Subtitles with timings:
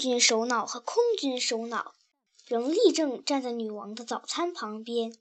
[0.00, 1.94] 军首脑和空军首脑
[2.48, 5.16] 仍立正站在女王的早餐旁边。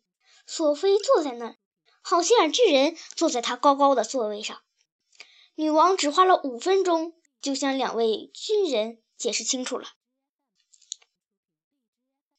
[0.48, 1.56] 索菲坐在那儿，
[2.02, 4.60] 好心眼巨人坐在他高高的座位上。
[5.54, 9.90] 女王只花了五分钟，就向两位军人解释清楚了。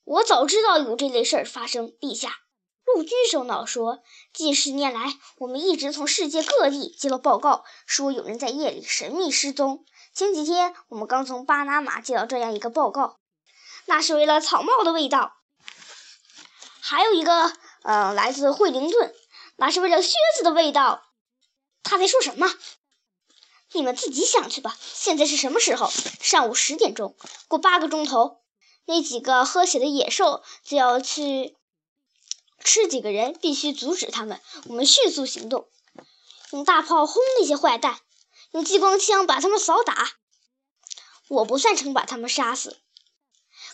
[0.02, 2.40] 我早知道有这类事儿发生，陛下。
[2.84, 4.02] 陆军首脑说
[4.34, 9.84] ：“近十年来，我们一直从世界各地接到报告，说有人在夜里神秘失踪。
[10.12, 13.18] 前几天，我们刚从巴拿马接到这样一个报告，
[13.86, 15.32] 那是为了草帽的味道；
[16.80, 17.52] 还有一个，
[17.82, 19.14] 呃，来自惠灵顿，
[19.56, 21.04] 那是为了靴子的味道。
[21.82, 22.52] 他在说什么？
[23.72, 24.76] 你们自己想去吧。
[24.80, 25.90] 现在是什么时候？
[26.20, 27.16] 上午十点钟。
[27.48, 28.42] 过八个钟头，
[28.84, 31.56] 那几个喝血的野兽就要去。”
[32.62, 34.38] 吃几个人，必须阻止他们。
[34.66, 35.66] 我们迅速行动，
[36.52, 37.98] 用大炮轰那些坏蛋，
[38.52, 40.12] 用激光枪把他们扫打。
[41.28, 42.80] 我不赞成把他们杀死，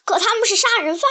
[0.05, 1.11] 可他们是杀人犯，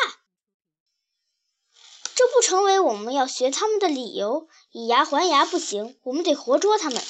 [2.13, 4.47] 这不成为我们要学他们的理由。
[4.71, 7.03] 以牙还牙不行，我们得活捉他们。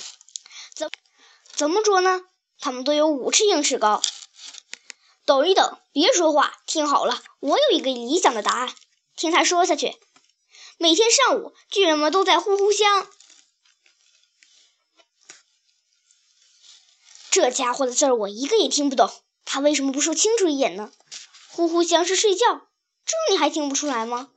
[0.74, 0.90] 怎
[1.54, 2.24] 怎么捉呢？
[2.60, 4.02] 他们都有五尺英尺高。
[5.26, 8.74] 等一等，别说话，听好了，我有一个理想的答案。
[9.18, 9.98] 听他说下去。
[10.78, 13.08] 每天上午，巨人们都在呼呼乡。
[17.36, 19.12] 这家伙的字儿我一个也听不懂，
[19.44, 20.90] 他为什么不说清楚一点呢？
[21.52, 22.46] 呼呼乡是睡觉，
[23.06, 24.32] 这你还听不出来吗？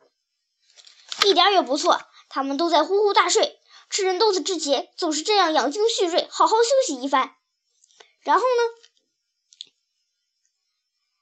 [1.25, 3.61] 一点也不错，他们都在呼呼大睡。
[3.89, 7.37] 吃人豆子之前总是这样养精蓄锐，好好休息一番。
[8.23, 8.75] 然后呢？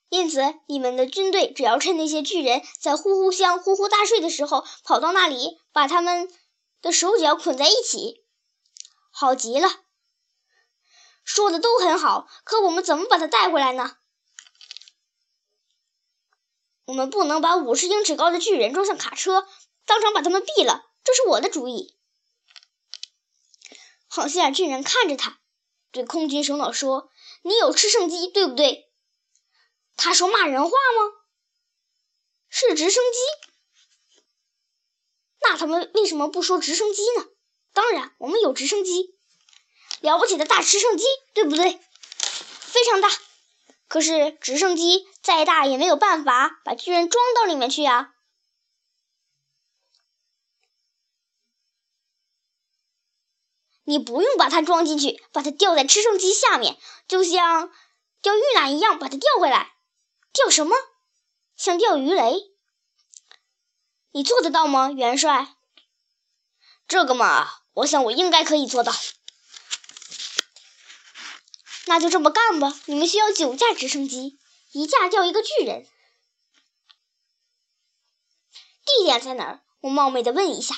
[0.09, 6.33] 因此，你们的军队只要趁那些巨人在呼呼香呼呼大睡的时候，跑到那里，把他们
[6.81, 8.25] 的手脚捆在一起。
[9.11, 9.69] 好极了，
[11.27, 13.99] 说的都很好，可我们怎么把他带回来呢？
[16.85, 19.45] 我们不能把五十英尺高的巨人装上卡车，
[19.85, 20.85] 当场把他们毙了。
[21.03, 21.99] 这是我的主意。
[24.07, 25.41] 好心眼巨人看着他，
[25.91, 27.11] 对空军首脑说
[27.43, 28.93] ：“你有直升机，对不对？”
[29.99, 31.13] 他说骂人话吗？
[32.49, 34.21] 是直升机？
[35.41, 37.27] 那他们为什么不说直升机呢？
[37.73, 39.16] 当然，我们有直升机，
[40.01, 41.81] 了不起的大直升机，对不对？
[42.61, 43.09] 非常大。
[43.89, 48.13] 可是直升机再大也没有办法把巨人装到里面去呀。
[53.85, 57.73] 你不用把它装进去，把它吊在直升机下面，就像
[58.21, 59.77] 吊鱼缆一样，把它吊回来。
[60.33, 60.75] 钓什么？
[61.57, 62.51] 像钓鱼雷？
[64.11, 65.55] 你做得到吗，元帅？
[66.89, 68.93] 这个嘛，我想我应该可以做到。
[71.87, 72.73] 那就这么干吧。
[72.87, 74.39] 你们需要九架直升机，
[74.73, 75.87] 一架吊一个巨人。
[78.85, 79.63] 地点在哪儿？
[79.81, 80.75] 我冒昧的问一下。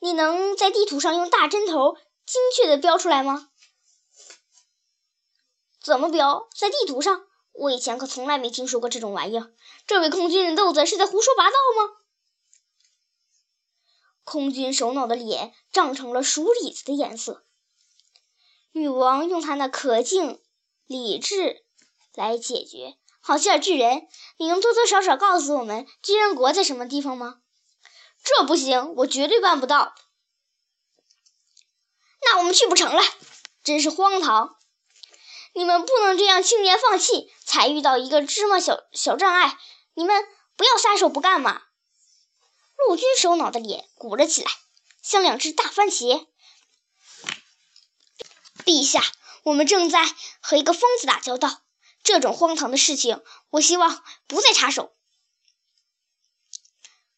[0.00, 3.50] 你能在地图上用大针头精确的标出来吗？
[5.82, 6.48] 怎么标？
[6.56, 7.26] 在地图上？
[7.52, 9.52] 我以前可从来没听说过这种玩意儿。
[9.86, 11.94] 这位空军的豆子是在胡说八道吗？
[14.22, 17.47] 空军首脑的脸涨成了鼠李子的颜色。
[18.72, 20.40] 女王用她那可敬、
[20.86, 21.64] 理智
[22.14, 22.96] 来解决。
[23.20, 24.08] 好希尔巨人，
[24.38, 27.40] 你能多多少少告诉我们巨人国在什么地方吗？
[28.24, 29.94] 这不行，我绝对办不到。
[32.22, 33.02] 那我们去不成了，
[33.62, 34.56] 真是荒唐。
[35.54, 39.58] 你们不能这样轻言放弃，才遇到一个芝麻小小障碍，
[39.94, 40.24] 你们
[40.56, 41.62] 不要撒手不干嘛！
[42.76, 44.50] 陆军首脑的脸鼓了起来，
[45.02, 46.26] 像两只大番茄。
[48.68, 49.02] 陛下，
[49.44, 50.04] 我们正在
[50.40, 51.62] 和一个疯子打交道，
[52.02, 54.92] 这种荒唐的事情，我希望不再插手。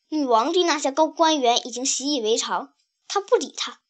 [0.08, 2.72] 女王对那些高官员已经习以为常，
[3.08, 3.80] 她不理他。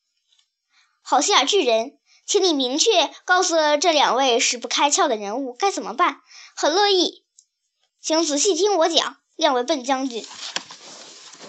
[1.02, 1.98] 好心眼巨人。
[2.26, 6.20] 请你明确告诉这两位使不开窍的人物该怎么办。
[6.54, 7.24] 很乐意，
[8.00, 10.24] 请仔细听我讲，两位笨将军。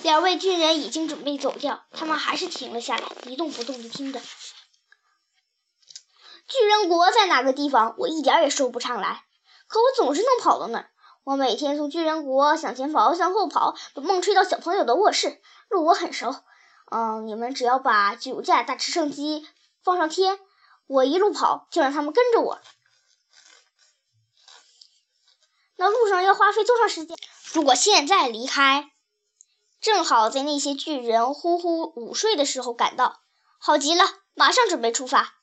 [0.02, 4.20] 两位军人已经准备走掉，他们还是停了下来，一动不动地听着。
[6.52, 7.96] 巨人国在哪个地方？
[7.98, 9.24] 我一点也说不上来，
[9.68, 10.90] 可我总是能跑到那儿。
[11.24, 15.40] 我每天从巨人国向前跑，向后跑，把梦吹到小朋友的卧室，
[15.70, 16.36] 路我很熟。
[16.92, 19.48] 嗯，你们只要把九架大直升机
[19.82, 20.40] 放上天。
[20.88, 22.60] 我一路跑，就让他们跟着我。
[25.78, 27.18] 那路上要花费多长时间？
[27.54, 28.92] 如果现在离开，
[29.80, 33.22] 正好在那些巨人呼呼午睡的时候赶到，
[33.58, 34.04] 好极了！
[34.34, 35.36] 马上准备出发。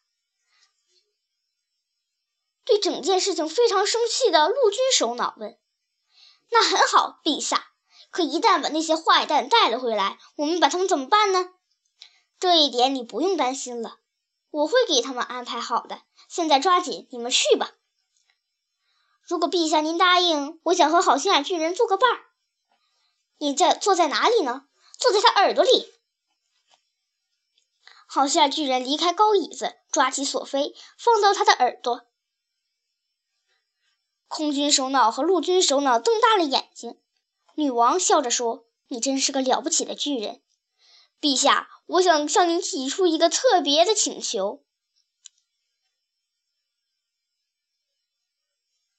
[2.68, 5.58] 对整件事情非常生气的陆军首脑问
[6.52, 7.68] ：“那很好，陛下。
[8.10, 11.48] 可一旦把那些坏蛋带了回来，我们把他们怎么办呢？”
[12.38, 14.00] 这一点你不用担心了，
[14.50, 16.02] 我会给他们安排好的。
[16.28, 17.70] 现在抓紧，你们去吧。
[19.22, 22.26] 如果陛下您答应，我想和好心眼巨人做个伴儿。
[23.38, 24.66] 你在坐在哪里呢？
[24.98, 25.94] 坐在他耳朵里。
[28.06, 32.07] 好心眼巨人离开高椅子，抓起索菲，放到他的耳朵。
[34.28, 36.98] 空军首脑和陆军首脑瞪大了眼睛。
[37.54, 40.40] 女王笑着说：“你真是个了不起的巨人，
[41.20, 41.68] 陛下。
[41.86, 44.62] 我想向您提出一个特别的请求。”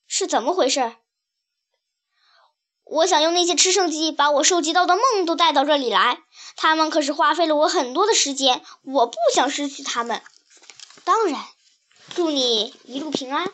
[0.08, 0.98] 是怎么回事？
[2.84, 6.24] 我想用那些吃圣机把我收集到的梦都带到这里来，
[6.56, 10.24] 他们可是花费了我很多的时间，我不想失去他们。
[11.04, 11.40] 当然，
[12.16, 13.52] 祝你一路平安。